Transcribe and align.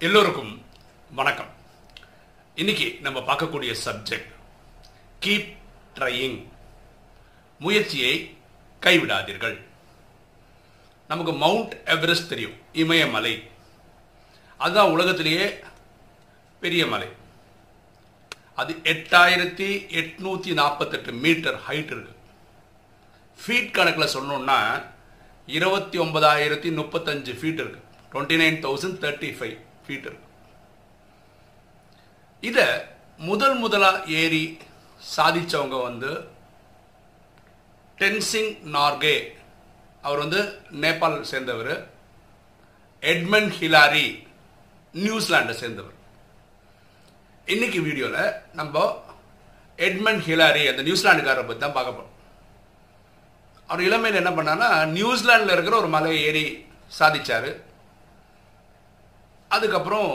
எல்லோருக்கும் 0.00 0.64
வணக்கம். 1.10 1.46
இன்னைக்கு 2.54 2.98
நம்ம 3.00 3.20
பார்க்கக்கூடிய 3.20 3.76
சப்ஜெக்ட் 3.84 4.32
கீப் 5.24 5.56
ட்ரையிங் 5.94 6.46
முயற்சியை 7.58 8.36
கைவிடாதீர்கள். 8.80 9.60
நமக்கு 11.08 11.32
மவுண்ட் 11.32 11.80
எவரெஸ்ட் 11.84 12.28
தெரியும் 12.28 12.52
இமயமலை. 12.72 13.50
அதுதான் 14.58 14.90
உலகத்திலேயே 14.90 15.58
பெரிய 16.60 16.86
மலை. 16.86 17.08
அது 18.54 18.74
எட்டாயிரத்தி 18.74 19.86
எட்நூத்தி 20.00 20.52
நாற்பத்தெட்டு 20.52 21.12
மீட்டர் 21.12 21.60
ஹைட் 21.68 21.96
இருக்கு. 21.96 22.16
ஃபீட் 23.46 23.70
கணக்கில் 23.70 24.14
சொன்னோம்னா 24.14 24.86
இருபத்தி 25.46 25.98
ஒன்பதாயிரத்தி 25.98 26.72
முப்பத்தஞ்சு 26.72 27.36
ஃபீட் 27.36 27.60
இருக்கு. 27.64 27.80
Twenty 28.12 28.36
nine 28.40 28.60
thousand 28.60 29.00
thirty 29.04 29.36
five 29.38 29.66
Peter 29.88 30.18
இதை 32.42 32.66
முதல் 33.28 33.56
முதலாக 33.64 34.04
ஏறி 34.22 34.44
சாதித்தவங்க 35.14 35.76
வந்து 35.88 36.10
டென்சிங் 38.00 38.52
நார்கே 38.74 39.16
அவர் 40.06 40.22
வந்து 40.24 40.40
நேபாள் 40.82 41.16
சேர்ந்தவர். 41.30 41.72
எட்மண்ட் 43.12 43.54
ஹிலாரி 43.60 44.06
நியூசிலாண்டை 45.04 45.54
சேர்ந்தவர். 45.62 45.96
இன்னைக்கு 47.54 47.80
வீடியோவில் 47.86 48.36
நம்ம 48.58 48.84
எட்மண்ட் 49.86 50.24
ஹிலாரி 50.28 50.62
அந்த 50.70 50.82
நியூசிலாண்டுக்காரரை 50.88 51.44
பற்றி 51.46 51.62
தான் 51.64 51.76
பார்க்க 51.78 51.96
போகிறோம் 51.96 52.14
அவர் 53.68 53.86
இளமையில் 53.88 54.20
என்ன 54.22 54.32
பண்ணான்னா 54.38 54.68
நியூசிலாண்டில் 54.96 55.54
இருக்கிற 55.54 55.76
ஒரு 55.82 55.90
மலையை 55.96 56.20
ஏறி 56.28 56.44
சாதிச்சார். 56.98 57.50
அதுக்கப்புறம் 59.56 60.10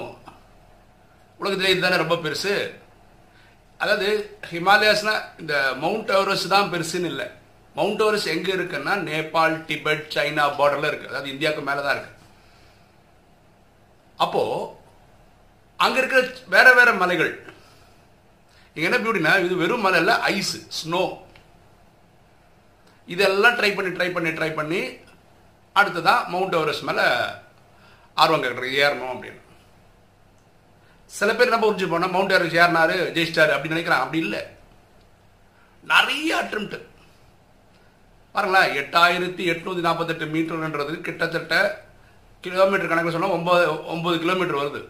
உலகத்திலே 1.40 1.74
இதுதானே 1.74 2.02
ரொம்ப 2.02 2.16
பெருசு? 2.26 2.54
அதாவது 3.84 4.10
ஹிமாலயாஸ்னா 4.52 5.16
இந்த 5.42 5.54
மவுண்ட் 5.84 6.12
எவரெஸ்ட் 6.18 6.54
தான் 6.56 6.70
பெருசுன்னு 6.74 7.10
இல்லை. 7.14 7.28
மவுண்ட் 7.78 8.04
எவரெஸ்ட் 8.04 8.34
எங்கே 8.36 8.52
இருக்குன்னா 8.58 8.94
நேபாள் 9.08 9.56
டிபெட் 9.70 10.04
சைனா 10.16 10.46
பார்டரில் 10.60 10.90
இருக்குது 10.90 11.12
அதாவது 11.12 11.34
இந்தியாவுக்கு 11.34 11.64
மேலே 11.70 11.82
தான் 11.86 11.96
இருக்கு. 11.96 12.14
அப்போ 14.26 14.44
அங்கே 15.80 16.00
இருக்கிற 16.02 16.22
வேற 16.56 16.68
வேற 16.80 16.90
மலைகள். 17.04 17.34
இங்கே 18.76 18.88
என்ன 18.90 19.00
பியூட்டினா 19.04 19.32
இது 19.46 19.56
வெறும் 19.64 19.86
மலை 19.86 19.98
இல்லை 20.04 20.16
ஐஸ் 20.34 20.56
ஸ்னோ 20.80 21.04
இதெல்லாம் 23.14 23.58
ட்ரை 23.60 23.72
பண்ணி 23.78 23.92
ட்ரை 23.98 24.08
பண்ணி 24.16 24.32
ட்ரை 24.38 24.52
பண்ணி 24.60 24.82
அடுத்ததான் 25.80 26.22
மவுண்ட் 26.34 26.56
எவரெஸ்ட் 26.60 26.88
மேலே 26.90 27.06
ஆர்வம் 28.22 28.44
கேட்குறது 28.44 28.80
ஏறணும் 28.86 29.14
அப்படின்னு. 29.14 29.42
சில 31.18 31.30
பேர் 31.34 31.50
என்ன 31.50 31.60
புரிஞ்சு 31.64 31.88
போனால் 31.90 32.14
மவுண்ட் 32.16 32.34
எவரெஸ்ட் 32.36 32.60
ஏறினாரு 32.64 32.96
ஜெயிச்சிட்டாரு 33.16 33.54
அப்படின்னு 33.56 33.76
நினைக்கிறான் 33.76 34.04
அப்படி 34.04 34.24
இல்லை. 34.26 34.42
நிறைய 35.92 36.30
அட்டம்ப்ட் 36.42 36.76
பாருங்களேன் 38.36 38.76
எட்டாயிரத்தி 38.82 39.44
எட்நூத்தி 39.54 39.82
நாற்பத்தெட்டு 39.86 40.26
மீட்டர்ன்றது 40.36 40.94
கிட்டத்தட்ட 41.08 41.56
கிலோமீட்டர் 42.44 42.92
கணக்கில் 42.92 43.16
சொன்னால் 43.16 43.36
ஒன்பது 43.38 43.66
ஒன்பது 43.94 44.16
கிலோமீட்டர் 44.24 44.62
வருது. 44.62 44.82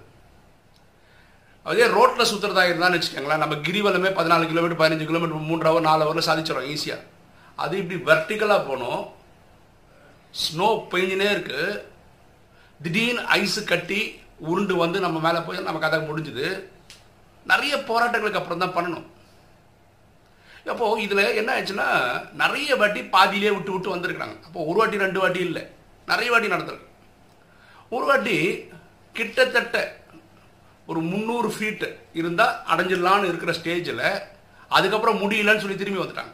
அதே 1.69 1.85
ரோட்டில் 1.95 2.29
சுற்றுறதா 2.29 2.63
இருந்தான்னு 2.69 2.97
வச்சுக்கோங்களேன் 2.97 3.43
நம்ம 3.43 3.55
கிரிவலமே 3.65 4.09
பதினாலு 4.19 4.49
கிலோமீட்டர் 4.51 4.81
பதினஞ்சு 4.81 5.09
கிலோமீட்டர் 5.09 5.49
மூன்று 5.49 5.67
ஹவர் 5.69 5.87
நாலு 5.89 6.05
ஹவரில் 6.05 6.27
சாதிச்சிடும் 6.29 6.69
ஈஸியாக 6.73 7.05
அது 7.63 7.73
இப்படி 7.81 7.97
வெர்டிக்கலாக 8.09 8.67
போனோம். 8.69 9.01
ஸ்னோ 10.43 10.67
பெஞ்சினே 10.91 11.27
இருக்கு. 11.35 11.59
திடீர்னு 12.81 13.21
ஐஸு 13.21 13.63
கட்டி 13.63 14.21
உருண்டு 14.37 14.75
வந்து 14.75 14.99
நம்ம 14.99 15.19
மேலே 15.19 15.39
போய் 15.39 15.67
நம்ம 15.67 15.79
கதை 15.79 15.99
முடிஞ்சுது. 15.99 16.63
நிறைய 17.45 17.77
போராட்டங்களுக்கு 17.77 18.41
அப்புறம் 18.41 18.63
தான் 18.63 18.75
பண்ணணும். 18.77 19.05
அப்போது 20.67 21.01
இதில் 21.01 21.35
என்ன 21.35 21.61
ஆச்சுன்னா 21.61 21.87
நிறைய 22.33 22.75
வாட்டி 22.75 23.01
பாதியிலே 23.03 23.51
விட்டு 23.51 23.71
விட்டு 23.71 23.95
வந்திருக்கிறாங்க. 23.95 24.43
அப்போ 24.43 24.63
ஒரு 24.63 24.77
வாட்டி 24.77 24.97
ரெண்டு 24.97 25.19
வாட்டி 25.19 25.39
இல்லை. 25.39 25.67
நிறைய 26.07 26.31
வாட்டி 26.31 26.47
நடந்திருக்கு. 26.47 26.91
ஒரு 27.89 28.05
வாட்டி 28.05 28.69
கிட்டத்தட்ட 29.13 30.01
ஒரு 30.85 30.99
முந்நூறு 30.99 31.49
ஃபீட்டு 31.49 31.95
இருந்தால் 32.13 32.55
அடைஞ்சிடலான்னு 32.71 33.29
இருக்கிற 33.31 33.51
ஸ்டேஜில் 33.51 34.23
அதுக்கப்புறம் 34.67 35.19
முடியலன்னு 35.21 35.63
சொல்லி 35.63 35.75
திரும்பி 35.75 36.03
வந்துட்டாங்க. 36.03 36.33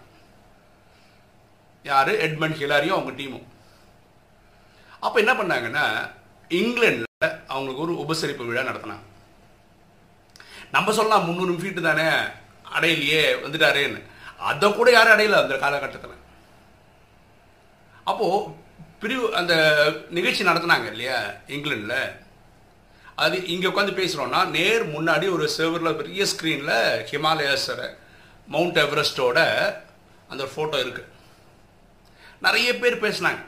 யார்? 1.84 2.10
எட்மண்ட் 2.10 2.60
ஹிலாரியும் 2.62 2.98
அவங்க 2.98 3.12
டீமும். 3.12 3.48
அப்போ 5.00 5.20
என்ன 5.20 5.34
பண்ணாங்கன்னா 5.34 6.12
இங்கிலாண்டில் 6.58 7.34
அவங்களுக்கு 7.54 7.84
ஒரு 7.86 7.94
உபசரிப்பு 8.04 8.48
விழா 8.48 8.64
நடத்தினாங்க. 8.70 9.06
நம்ம 10.76 10.92
சொல்லலாம் 10.98 11.26
முந்நூறு 11.28 11.54
ஃபீட்டு 11.62 11.82
தானே 11.82 12.08
அடையிலையே 12.78 13.22
வந்துட்டாரேன்னு. 13.44 14.00
அதை 14.50 14.68
கூட 14.74 14.90
யாரும் 14.92 15.14
அடையல 15.16 15.42
அந்த 15.44 15.56
காலகட்டத்தில். 15.64 16.18
அப்போது 18.10 18.56
பிரிவு 19.02 19.26
அந்த 19.40 19.54
நிகழ்ச்சி 20.18 20.44
நடத்தினாங்க 20.50 20.88
இல்லையா 20.94 21.20
இங்கிலாண்டில் 21.56 22.02
அது 23.24 23.38
இங்கே 23.54 23.68
உட்காந்து 23.68 24.00
பேசுகிறோன்னா 24.00 24.42
நேர் 24.58 24.84
முன்னாடி 24.96 25.26
ஒரு 25.36 25.46
செவரில் 25.58 26.00
பெரிய 26.02 26.26
ஸ்க்ரீனில் 26.32 26.78
ஹிமாலயாஸோட 27.12 27.82
மவுண்ட் 28.54 28.80
எவரெஸ்டோட 28.86 29.40
அந்த 30.32 30.44
ஃபோட்டோ 30.52 30.78
இருக்குது 30.84 31.10
நிறைய 32.46 32.70
பேர் 32.82 33.04
பேசினாங்க. 33.06 33.42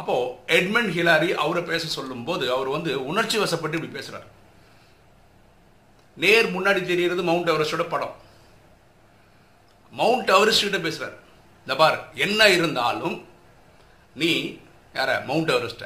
அப்போ 0.00 0.14
எட்மண்ட் 0.56 0.92
ஹிலாரி 0.96 1.28
அவரை 1.42 1.62
பேச 1.70 1.84
சொல்லும்போது 1.96 2.44
அவர் 2.54 2.68
வந்து 2.76 2.92
உணர்ச்சி 3.10 3.36
வசப்பட்டு 3.42 3.78
இப்படி 3.78 3.96
பேசுறாரு. 3.98 4.26
நேர் 6.22 6.48
முன்னாடி 6.56 6.80
தெரிகிறது 6.90 7.22
மவுண்ட் 7.28 7.50
எவரெஸ்டோட 7.52 7.84
படம். 7.94 8.14
மவுண்ட் 10.00 10.32
எவரெஸ்ட் 10.36 10.66
கிட்ட 10.66 10.80
பேசுறாரு. 10.88 11.16
இந்த 11.66 11.74
பார் 11.80 11.98
என்ன 12.24 12.48
இருந்தாலும் 12.56 13.16
நீ 14.20 14.30
யார 14.98 15.10
மவுண்ட் 15.30 15.52
எவரெஸ்ட 15.54 15.84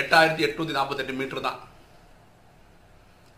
எட்டாயிரத்தி 0.00 0.44
எட்நூத்தி 0.46 0.76
நாற்பத்தெட்டு 0.76 1.18
மீட்டர் 1.20 1.46
தான். 1.48 1.58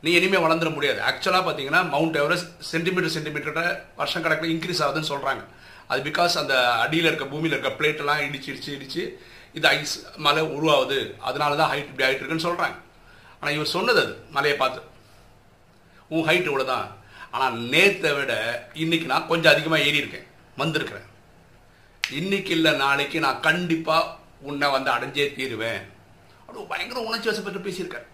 நீ 0.03 0.11
இனிமேல் 0.19 0.45
வளர்ந்துட 0.45 0.71
முடியாது. 0.75 1.01
ஆக்சுவலாக 1.09 1.43
பார்த்தீங்கன்னா 1.47 1.81
மவுண்ட் 1.95 2.19
எவரெஸ்ட் 2.23 2.51
சென்டிமீட்டர் 2.73 3.15
சென்டிமீட்டர் 3.17 3.59
வருஷம் 4.01 4.25
கணக்கில் 4.25 4.53
இன்க்ரீஸ் 4.55 4.83
ஆகுதுன்னு 4.85 5.11
சொல்கிறாங்க 5.13 5.43
அது 5.93 6.01
பிகாஸ் 6.11 6.35
அந்த 6.43 6.55
அடியில் 6.85 7.09
இருக்க 7.11 7.27
பூமியில் 7.33 7.55
இருக்க 7.57 7.71
பிளேட்டெல்லாம் 7.79 8.23
இடிச்சு 8.29 8.51
இடிச்சு 8.53 8.71
இடிச்சு 8.77 9.03
இது 9.57 9.67
ஐஸ் 9.77 9.97
மலை 10.27 10.43
உருவாகுது. 10.57 10.99
அதனால 11.29 11.57
தான் 11.61 11.71
ஹைட் 11.73 11.91
இப்படி 11.91 12.07
ஆகிட்டு 12.07 12.23
இருக்குன்னு 12.23 12.47
சொல்கிறாங்க 12.47 12.77
ஆனால் 13.39 13.55
இவர் 13.57 13.75
சொன்னது 13.77 14.01
அது 14.05 14.15
மலையை 14.37 14.57
பார்த்து. 14.63 14.81
உன் 16.15 16.27
ஹைட் 16.29 16.49
இவ்வளோ 16.51 16.67
தான் 16.75 16.87
ஆனால் 17.35 17.57
நேற்றை 17.73 18.11
விட 18.19 18.33
இன்னைக்கு 18.83 19.07
நான் 19.13 19.31
கொஞ்சம் 19.31 19.53
அதிகமாக 19.55 19.87
ஏறி 19.89 20.03
இருக்கேன் 20.03 20.27
வந்திருக்கிறேன். 20.63 21.09
இன்னைக்கு 22.21 22.53
இல்லை 22.59 22.73
நாளைக்கு 22.85 23.19
நான் 23.27 23.43
கண்டிப்பாக 23.49 24.15
உன்னை 24.49 24.69
வந்து 24.77 24.91
அடைஞ்சே 24.97 25.27
தீருவேன். 25.39 25.83
அப்படி 26.45 26.69
பயங்கர 26.71 27.01
உணர்ச்சி 27.09 27.31
வசப்பட்டு 27.31 27.67
பேசியிருக்காரு 27.67 28.07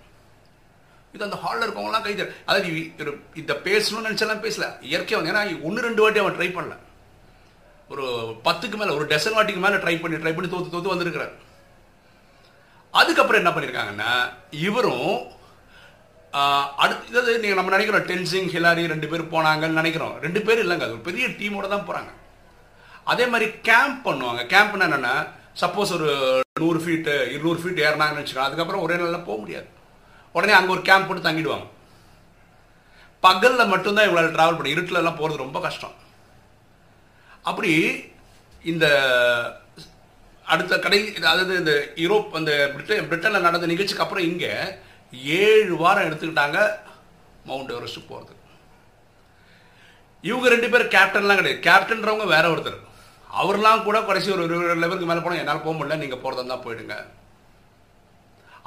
இது 1.14 1.26
அந்த 1.26 1.36
ஹாலில் 1.42 1.64
இருக்கவங்களாம் 1.64 2.04
கை 2.06 2.14
அதாவது 2.46 2.68
இதை 3.00 3.12
இந்த 3.40 3.52
பேசணும்னு 3.66 4.08
நினச்செல்லாம் 4.08 4.44
பேசல. 4.46 4.66
இயற்கையாக 4.90 5.18
வந்து 5.20 5.32
ஏன்னா 5.32 5.42
ஒன்று 5.66 5.86
ரெண்டு 5.86 6.02
வாட்டி 6.04 6.22
அவன் 6.22 6.36
ட்ரை 6.38 6.48
பண்ணல. 6.56 6.76
ஒரு 7.92 8.04
பத்துக்கு 8.46 8.76
மேலே 8.80 8.92
ஒரு 8.98 9.04
டசன் 9.12 9.36
வாட்டிக்கு 9.36 9.62
மேலே 9.64 9.78
ட்ரை 9.84 9.94
பண்ணி 10.02 10.20
ட்ரை 10.22 10.32
பண்ணி 10.34 10.48
தோத்து 10.52 10.74
தோத்து 10.74 10.92
வந்திருக்கிறார். 10.92 11.32
அதுக்கப்புறம் 13.00 13.40
என்ன 13.42 13.52
பண்ணியிருக்காங்கன்னா 13.54 14.12
இவரும் 14.66 15.08
அடுத்து 16.82 17.10
இதாவது 17.10 17.32
நீங்கள் 17.42 17.58
நம்ம 17.58 17.72
நினைக்கிறோம் 17.74 18.06
டென்சிங் 18.10 18.48
ஹிலாரி 18.54 18.84
ரெண்டு 18.92 19.08
பேர் 19.10 19.32
போனாங்கன்னு 19.34 19.80
நினைக்கிறோம். 19.80 20.14
ரெண்டு 20.24 20.40
பேர் 20.46 20.62
இல்லைங்க 20.62 20.86
அது 20.86 20.96
ஒரு 20.96 21.06
பெரிய 21.08 21.26
டீமோட 21.40 21.66
தான் 21.72 21.86
போகிறாங்க 21.88 22.12
அதே 23.12 23.24
மாதிரி 23.32 23.46
கேம்ப் 23.68 23.98
பண்ணுவாங்க. 24.06 24.42
கேம்ப்னா 24.52 24.86
என்னென்னா 24.88 25.14
சப்போஸ் 25.62 25.92
ஒரு 25.96 26.08
நூறு 26.62 26.78
ஃபீட்டு 26.84 27.14
இருநூறு 27.34 27.58
ஃபீட் 27.62 27.82
ஏறினாங்கன்னு 27.86 28.22
வச்சுக்கோங்க 28.22 28.48
அதுக்கப்புறம் 28.48 28.84
ஒரே 28.86 28.96
நாளில் 29.02 29.26
போக 29.28 29.36
முடியாது. 29.42 29.68
உடனே 30.36 30.54
அங்கே 30.58 30.74
ஒரு 30.76 30.82
கேம்ப் 30.88 31.08
போட்டு 31.08 31.26
தங்கிடுவாங்க. 31.28 31.66
பகலில் 33.26 33.70
மட்டும்தான் 33.74 34.06
இவங்களால் 34.06 34.34
ட்ராவல் 34.36 34.58
பண்ணி 34.58 34.74
இருட்டிலலாம் 34.76 35.20
போகிறது 35.20 35.44
ரொம்ப 35.44 35.60
கஷ்டம். 35.66 35.94
அப்படி 37.50 37.72
இந்த 38.72 38.86
அடுத்த 40.52 40.74
கடை 40.84 40.98
அதாவது 41.18 41.52
இந்த 41.62 41.72
யூரோப் 42.04 42.38
அந்த 42.38 42.52
பிரிட்டன் 42.74 43.08
பிரிட்டனில் 43.10 43.46
நடந்த 43.46 43.66
நிகழ்ச்சிக்கு 43.72 44.04
அப்புறம் 44.04 44.28
இங்கே 44.30 44.52
ஏழு 45.42 45.74
வாரம் 45.82 46.06
எடுத்துக்கிட்டாங்க 46.08 46.58
மவுண்ட் 47.48 47.74
எவரெஸ்ட் 47.74 48.08
போகிறது 48.10 48.32
இவங்க 50.28 50.46
ரெண்டு 50.52 50.68
பேர் 50.72 50.92
கேப்டன்லாம் 50.94 51.38
கிடையாது. 51.40 51.64
கேப்டன்றவங்க 51.66 52.26
வேற 52.34 52.44
ஒருத்தர். 52.52 52.78
அவர்லாம் 53.40 53.84
கூட 53.86 53.98
கடைசி 54.08 54.28
ஒரு 54.34 54.44
ஒரு 54.58 54.76
லெவலுக்கு 54.82 55.08
மேலே 55.10 55.22
போனால் 55.24 55.40
என்னால் 55.42 55.64
போக 55.64 55.74
முடியல 55.76 55.98
நீங்கள் 56.02 56.22
போகிறதா 56.22 56.44
தான் 56.52 56.64
போயிடுங்க. 56.66 56.96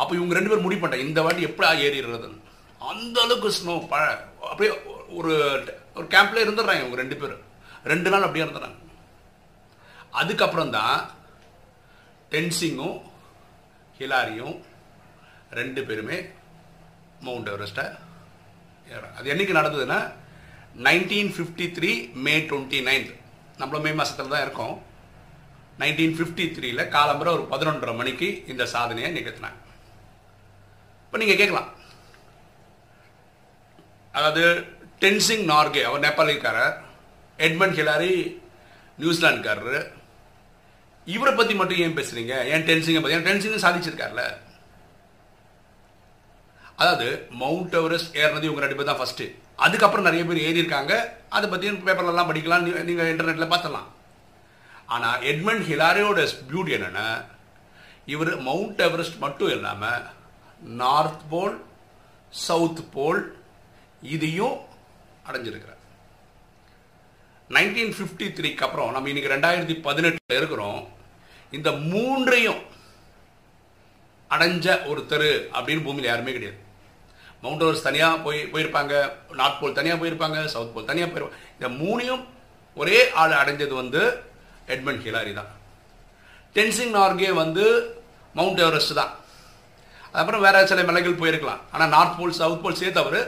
அப்போ 0.01 0.12
இவங்க 0.18 0.38
ரெண்டு 0.38 0.51
பேர் 0.51 0.63
முடிவு 0.65 0.81
பண்ணிட்டாங்க. 0.81 1.07
இந்த 1.09 1.21
வாட்டி 1.25 1.47
எப்படி 1.50 1.83
ஏறிடுறதுன்னு 1.88 2.45
அந்த 2.91 3.18
அளவுக்கு 3.25 3.50
ஸ்னோ 3.57 3.75
ப 3.91 3.95
அப்படியே 4.50 4.71
ஒரு 5.19 5.33
ஒரு 5.97 6.07
கேம்ப்ல 6.15 6.44
இருந்துடுறாங்க 6.45 6.83
இவங்க 6.83 7.01
ரெண்டு 7.03 7.18
பேரும். 7.21 7.44
ரெண்டு 7.92 8.10
நாள் 8.13 8.25
அப்படியே 8.28 8.45
இருந்துடுறாங்க 8.45 8.80
அதுக்கப்புறம் 10.22 10.74
தான் 10.78 10.98
டென்சிங்கும் 12.34 12.98
ஹிலாரியும் 14.00 14.56
ரெண்டு 15.60 15.81
பேருமே 15.89 16.18
மவுண்ட் 17.25 17.51
எவரெஸ்ட்டை 17.51 17.86
அது 19.18 19.31
என்றைக்கு 19.34 19.60
நடந்ததுன்னா 19.60 20.00
nineteen 20.88 21.31
fifty 21.36 21.66
three 21.78 21.92
May 22.25 22.34
twenty 22.50 22.80
ninth 22.88 23.13
நம்மளும் 23.60 23.86
மே 23.86 23.92
மாதத்தில் 24.00 24.34
தான் 24.34 24.45
இருக்கோம். 24.45 24.75
நைன்டீன் 25.81 26.16
ஃபிஃப்டி 26.18 26.45
த்ரீல 26.56 26.84
காலம்புற 26.95 27.28
ஒரு 27.38 27.44
பதினொன்றரை 27.54 27.94
மணிக்கு 28.01 28.28
இந்த 28.51 28.63
சாதனையை 28.74 29.10
நிகழ்த்தினாங்க. 29.18 29.60
இப்போ 31.06 31.18
நீங்கள் 31.22 31.39
கேட்கலாம். 31.42 31.69
அதாவது 34.18 34.44
டென்சிங் 35.04 35.45
நார்கே 35.54 35.84
அவர் 35.89 36.04
நேபாளிக்காரர் 36.06 36.75
எட்மண்ட் 37.45 37.78
ஹிலாரி 37.80 38.13
நியூசிலாந்துக்காரரு 39.00 39.80
இவரை 41.07 41.34
பற்றி 41.34 41.54
மட்டும் 41.56 41.81
ஏன் 41.86 41.98
பேசுகிறீங்க 41.98 42.34
ஏன் 42.54 42.68
டென்சிங்கை 42.69 43.01
பற்றி 43.01 43.18
ஏன் 43.18 43.28
டென்சிங் 43.28 43.66
சாதிச்சிருக்காருல்ல 43.66 44.24
அதாவது 46.81 47.07
மவுண்ட் 47.42 47.75
எவரெஸ்ட் 47.81 48.18
ஏறினது 48.22 48.48
இவங்க 48.48 48.63
ரெண்டு 48.63 48.80
பேர் 48.80 48.89
தான் 48.89 49.00
ஃபஸ்ட்டு 49.00 49.25
அதுக்கப்புறம் 49.66 50.07
நிறைய 50.07 50.24
பேர் 50.25 50.45
ஏறியிருக்காங்க. 50.48 50.94
அதை 51.36 51.45
பற்றியும் 51.50 51.80
பேப்பர்லலாம் 51.86 52.30
படிக்கலாம். 52.30 52.66
நீங்கள் 52.89 53.10
இன்டர்நெட்டில் 53.13 53.54
பார்த்தலாம் 53.54 53.88
ஆனால் 54.95 55.24
எட்மண்ட் 55.31 55.66
ஹிலாரியோட 55.69 56.19
பியூட்டி 56.50 56.72
என்னென்னா 56.78 57.07
இவர் 58.13 58.31
மவுண்ட் 58.50 58.84
எவரெஸ்ட் 58.88 59.18
மட்டும் 59.24 59.54
இல்லாமல் 59.56 60.06
நார்த் 60.84 61.25
போல் 61.31 61.56
சவுத் 62.45 62.84
போல் 62.94 63.24
இதையும் 64.16 64.57
அடைஞ்சிருக்கிறார். 65.28 65.76
நைன்டீன் 67.56 67.94
ஃபிஃப்டி 67.98 68.26
த்ரீக்கு 68.38 68.64
அப்புறம் 68.68 68.92
நம்ம 68.92 69.10
இன்னைக்கு 69.12 69.34
ரெண்டாயிரத்தி 69.34 69.82
பதினெட்டில் 69.82 70.38
இருக்கிறோம். 70.38 70.88
இந்த 71.58 71.72
மூன்றையும் 71.72 72.62
அடைஞ்ச 74.30 74.86
ஒரு 74.86 75.06
தெரு 75.12 75.50
அப்படின்னு 75.54 75.84
பூமியில் 75.84 76.10
யாருமே 76.10 76.32
கிடையாது. 76.32 76.60
மவுண்ட் 77.42 77.62
எவரெஸ்ட் 77.62 77.88
தனியாக 77.90 78.18
போய் 78.26 78.40
போயிருப்பாங்க. 78.54 78.94
நார்த் 79.40 79.60
போல் 79.62 79.78
தனியாக 79.80 80.00
போயிருப்பாங்க. 80.02 80.46
சவுத் 80.46 80.74
போல் 80.74 80.90
தனியாக 80.90 81.12
போயிருப்பாங்க 81.12 81.40
இந்த 81.58 81.70
மூணையும் 81.82 82.24
ஒரே 82.82 83.12
ஆள் 83.22 83.40
அடைஞ்சது 83.42 83.74
வந்து 83.82 84.02
எட்மண்ட் 84.74 85.06
ஹிலாரி 85.08 85.34
தான். 85.40 85.52
டென்சிங் 86.54 86.94
நார்கே 87.00 87.34
வந்து 87.44 87.66
மவுண்ட் 88.34 88.60
எவரெஸ்ட் 88.60 89.00
தான். 89.02 89.14
அப்புறம் 90.12 90.42
வேற 90.42 90.66
சில 90.66 90.84
மலைகள் 90.84 91.22
போயிருக்கலாம். 91.22 91.64
ஆனால் 91.72 91.94
நார்த் 91.96 92.18
போல் 92.18 92.40
சவுத் 92.42 92.64
போல் 92.64 92.82
சேர்த்து 92.82 93.00
அவர் 93.00 93.20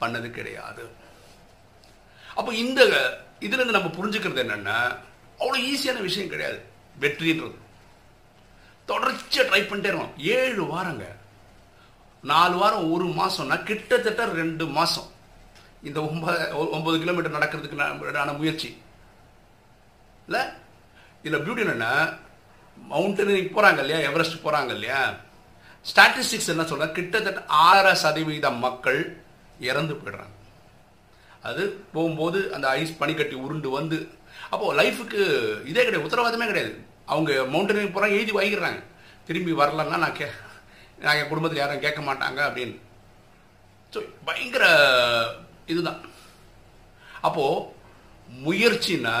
பண்ணது 0.00 0.30
கிடையாது. 0.30 0.84
அப்போ 2.36 2.54
இந்த 2.54 2.80
இதுலேருந்து 3.40 3.76
நம்ம 3.76 3.88
புரிஞ்சுக்கிறது 3.88 4.42
என்னென்னா 4.44 4.78
அவ்வளோ 5.38 5.58
ஈஸியான 5.62 6.00
விஷயம் 6.00 6.28
கிடையாது. 6.28 6.62
வெற்றின்றது. 7.00 7.56
தொடர்ச்சியாக 8.84 9.48
ட்ரை 9.48 9.60
பண்ணிட்டே 9.60 9.88
இருக்கணும். 9.90 10.16
ஏழு 10.16 10.64
வாரங்க. 10.66 11.04
நாலு 12.22 12.56
வாரம் 12.56 12.92
ஒரு 12.92 13.04
மாதம்னா 13.04 13.62
கிட்டத்தட்ட 13.62 14.24
ரெண்டு 14.24 14.66
மாதம் 14.66 15.10
இந்த 15.82 16.00
ஒன்பது 16.02 16.70
ஒன்பது 16.70 16.98
கிலோமீட்டர் 16.98 17.36
நடக்கிறதுக்கு 17.38 18.12
நான் 18.12 18.36
முயற்சி. 18.36 18.82
இல்லை? 20.26 20.40
இதில் 21.22 21.40
பியூட்டி 21.40 21.64
என்னென்னா 21.66 22.18
மவுண்டனிங் 22.90 23.52
போகிறாங்க 23.56 23.78
இல்லையா? 23.78 24.10
எவரெஸ்ட் 24.10 24.44
போகிறாங்க 24.44 24.70
இல்லையா? 24.70 25.14
ஸ்டாட்டிஸ்டிக்ஸ் 25.94 26.48
என்ன 26.48 26.62
சொல்ற? 26.62 26.92
கிட்டத்தட்ட 26.92 27.44
ஆறரை 27.46 27.94
சதவீத 27.94 28.50
மக்கள் 28.50 29.22
இறந்து 29.60 29.94
போயிடுறாங்க. 29.94 30.34
அது 31.48 31.62
போகும்போது 31.94 32.38
அந்த 32.54 32.66
ஐஸ் 32.80 32.98
பனிக்கட்டி 33.00 33.36
உருண்டு 33.44 33.68
வந்து 33.78 33.98
அப்போது 34.52 34.76
லைஃபுக்கு 34.80 35.20
இதே 35.70 35.84
கிடையாது 35.84 36.06
உத்தரவாதமே 36.06 36.46
கிடையாது. 36.50 36.72
அவங்க 37.12 37.32
மவுண்டனிங் 37.52 37.94
போகிறாங்க 37.94 38.18
எழுதி 38.18 38.32
வாங்கிடுறாங்க. 38.38 38.80
திரும்பி 39.28 39.52
வரலன்னா 39.60 40.02
நான் 40.04 40.18
கே 40.18 40.28
நான் 41.04 41.18
என் 41.20 41.30
குடும்பத்தில் 41.30 41.62
யாரும் 41.62 41.84
கேட்க 41.84 42.00
மாட்டாங்க 42.08 42.40
அப்படின்னு. 42.48 42.76
ஸோ 43.92 43.98
பயங்கர 44.28 44.64
இதுதான். 45.72 46.00
அப்போது 47.26 47.74
முயற்சினா 48.44 49.16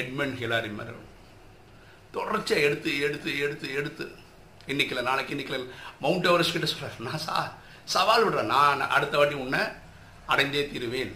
எட்மண்ட் 0.00 0.40
ஹிலாரி 0.42 0.70
மாதிரி 0.78 0.98
தொடர்ச்சியாக 2.16 2.66
எடுத்து 2.68 2.90
எடுத்து 3.06 3.30
எடுத்து 3.44 3.66
எடுத்து. 3.80 4.04
இன்னைக்கில் 4.72 5.06
நாளைக்கு 5.08 5.34
இன்னைக்கில் 5.34 5.68
மவுண்ட் 6.02 6.28
எவரெஸ்ட் 6.30 6.56
கிட்ட 6.56 6.68
சொல்கிறேன் 6.70 7.06
நான் 7.08 7.22
சா 7.26 7.36
சவால் 7.94 8.24
விடுறேன். 8.26 8.52
நான் 8.56 8.90
அடுத்த 8.96 9.16
வாட்டி 9.18 9.36
உன்னை 9.44 9.62
அடைந்தே 10.26 10.62
தீருவேன். 10.72 11.12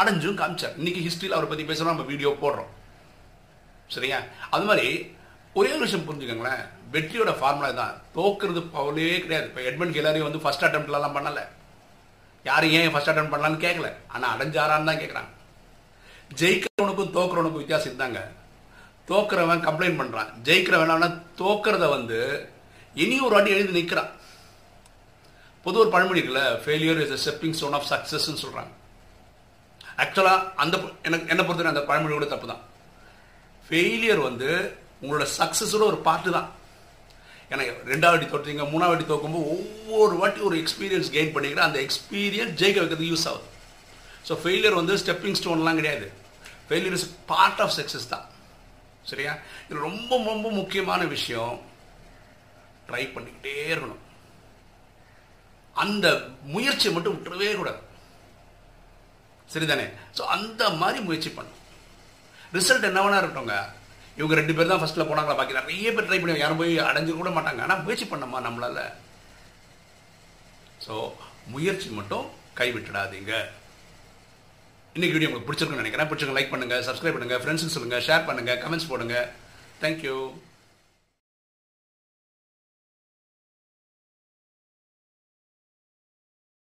அடைஞ்சும் 0.00 0.38
காமிச்சார். 0.40 0.76
இன்னைக்கு 0.80 1.00
ஹிஸ்ட்ரியில் 1.06 1.36
அவரை 1.36 1.48
பற்றி 1.50 1.64
பேசுகிறோம் 1.68 1.94
நம்ம 1.94 2.06
வீடியோ 2.12 2.30
போடுறோம். 2.42 2.72
சரியா? 3.94 4.18
அது 4.50 4.64
மாதிரி 4.64 4.88
ஒரே 5.58 5.70
ஒரு 5.74 5.84
விஷயம் 5.84 6.06
புரிஞ்சுக்கோங்களேன். 6.08 6.64
வெற்றியோட 6.94 7.30
ஃபார்முலா 7.38 7.70
தான் 7.70 7.94
தோக்குறது 8.16 8.60
பவலே 8.74 9.20
கிடையாது. 9.24 9.46
இப்போ 9.50 9.62
எட்மண்ட் 9.70 9.96
ஹிலாரி 9.98 10.20
வந்து 10.22 10.42
ஃபர்ஸ்ட் 10.44 10.64
அட்டம்ப்ட்லாம் 10.64 11.16
பண்ணலை. 11.18 11.44
யாரும் 12.48 12.74
ஏன் 12.78 12.92
ஃபர்ஸ்ட் 12.94 13.10
அட்டம் 13.10 13.30
பண்ணலான்னு 13.32 13.64
கேட்கல 13.64 13.88
ஆனால் 14.14 14.32
அடைஞ்சாரான்னு 14.34 14.88
தான் 14.90 15.00
கேட்குறாங்க 15.02 15.32
ஜெயிக்கிறவனுக்கும் 16.40 17.14
தோக்குறவனுக்கும் 17.16 17.62
வித்தியாசம் 17.62 17.90
இருந்தாங்க 17.90 18.20
தோக்குறவன் 19.10 19.64
கம்ப்ளைண்ட் 19.66 20.00
பண்றான். 20.00 20.30
ஜெயிக்கிறவன் 20.48 21.18
தோக்குறத 21.40 21.88
வந்து 21.88 22.18
இனி 22.94 23.16
ஒரு 23.20 23.34
வாட்டி 23.34 23.50
எழுதி 23.50 23.72
நிற்கிறான் 23.78 24.12
பொது 25.66 25.80
ஒரு 25.82 25.90
பழமொழி 25.94 26.20
இருக்குல்ல 26.20 26.42
failure 26.64 27.00
is 27.04 27.22
stepping 27.22 27.56
stone 27.58 27.76
of 27.78 27.88
சக்ஸஸ்ன்னு 27.92 28.42
சொல்கிறாங்க 28.44 28.72
ஆக்சுவலாக 30.02 30.48
அந்த 30.62 30.76
எனக்கு 31.08 31.30
என்ன 31.32 31.42
பொறுத்தவரை 31.44 31.70
அந்த 31.72 31.82
பழமொழி 31.88 32.14
கூட 32.14 32.26
தப்பு 32.32 32.46
தான். 32.50 32.62
ஃபெயிலியர் 33.66 34.20
வந்து 34.28 34.48
உங்களோட 35.02 35.24
சக்ஸஸோட 35.38 35.82
ஒரு 35.92 35.98
பார்ட்டு 36.08 36.36
தான். 36.36 36.48
ஏன்னா 37.50 37.64
ரெண்டாவது 37.92 38.18
அடி 38.18 38.26
தோற்றீங்க 38.30 38.64
மூணாவது 38.72 38.96
அடி 38.96 39.06
தோக்கும்போது 39.10 39.50
ஒவ்வொரு 39.54 40.14
வாட்டி 40.20 40.40
ஒரு 40.48 40.56
எக்ஸ்பீரியன்ஸ் 40.62 41.10
கெயின் 41.16 41.34
பண்ணிக்கிற 41.34 41.62
அந்த 41.68 41.78
எக்ஸ்பீரியன்ஸ் 41.86 42.56
ஜெயிக்க 42.60 42.78
வைக்கிறதுக்கு 42.82 43.12
யூஸ் 43.12 43.26
ஆகுது. 43.30 43.46
ஸோ 44.28 44.34
ஃபெயிலியர் 44.42 44.78
வந்து 44.80 44.94
ஸ்டெப்பிங் 45.02 45.38
ஸ்டோன்லாம் 45.40 45.80
கிடையாது. 45.80 46.06
Failure 46.68 46.96
is 46.98 47.08
part 47.32 47.60
of 47.64 47.76
success 47.78 48.10
தான். 48.14 48.26
சரியா? 49.10 49.32
இது 49.66 49.84
ரொம்ப 49.88 50.10
ரொம்ப 50.32 50.48
முக்கியமான 50.60 51.04
விஷயம். 51.16 51.54
ட்ரை 52.88 53.04
பண்ணிக்கிட்டே 53.14 53.54
இருக்கணும். 53.74 54.02
அந்த 55.84 56.06
முயற்சியை 56.54 56.92
மட்டும் 56.94 57.14
விட்டுறவே 57.14 57.48
கூடாது. 57.60 57.80
சரிதானே? 59.54 59.86
ஸோ 60.16 60.22
அந்த 60.36 60.62
மாதிரி 60.82 61.00
முயற்சி 61.08 61.30
பண்ணும். 61.38 61.60
ரிசல்ட் 62.56 62.88
என்ன 62.90 63.02
வேணா 63.04 63.18
இருக்கட்டும்ங்க. 63.20 63.56
இவங்க 64.18 64.34
ரெண்டு 64.38 64.54
பேர் 64.56 64.70
தான் 64.70 64.80
ஃபஸ்ட்டில் 64.82 65.08
போனாங்களா? 65.08 65.36
பாக்கி 65.38 65.60
நிறைய 65.60 65.92
பேர் 65.96 66.06
ட்ரை 66.08 66.18
பண்ணி 66.20 66.42
யாரும் 66.42 66.60
போய் 66.62 66.74
அடைஞ்சு 66.88 67.18
கூட 67.20 67.30
மாட்டாங்க. 67.36 67.62
ஆனால் 67.66 67.82
முயற்சி 67.86 68.06
பண்ணமா 68.12 68.38
நம்மளால்? 68.46 68.82
ஸோ 70.86 70.94
முயற்சி 71.54 71.88
மட்டும் 71.98 72.26
கைவிட்டுடாதீங்க. 72.60 73.32
இன்னைக்கு 74.96 75.14
வீடியோ 75.14 75.28
உங்களுக்கு 75.30 75.48
பிடிச்சிருக்குன்னு 75.48 75.82
நினைக்கிறேன். 75.82 76.08
பிடிச்சிருக்க 76.10 76.38
லைக் 76.38 76.52
பண்ணுங்கள் 76.52 76.84
சப்ஸ்கிரைப் 76.88 77.16
பண்ணுங்க 77.16 77.38
ஃப்ரெண்ட்ஸுக்கு 77.42 77.76
சொல்லுங்கள் 77.76 78.04
ஷேர் 78.08 78.26
பண்ணுங்கள் 78.28 78.60
கமெண்ட்ஸ் 78.64 78.90
போடுங்க. 78.92 79.16
தேங்க்யூ 79.82 80.16